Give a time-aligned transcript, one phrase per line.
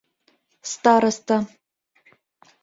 [0.71, 1.37] Староста.